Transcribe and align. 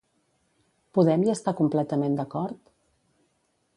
Podem 0.97 1.25
hi 1.27 1.31
està 1.33 1.55
completament 1.59 2.17
d'acord? 2.21 2.77